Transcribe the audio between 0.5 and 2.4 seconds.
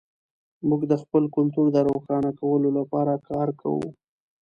موږ د خپل کلتور د روښانه